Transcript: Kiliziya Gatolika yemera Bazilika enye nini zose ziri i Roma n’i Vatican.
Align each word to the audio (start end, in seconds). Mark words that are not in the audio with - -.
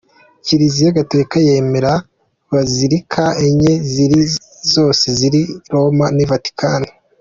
Kiliziya 0.45 0.95
Gatolika 0.97 1.37
yemera 1.47 1.93
Bazilika 2.53 3.23
enye 3.45 3.71
nini 3.95 4.21
zose 4.73 5.05
ziri 5.19 5.41
i 5.47 5.51
Roma 5.73 6.05
n’i 6.15 6.25
Vatican. 6.31 6.81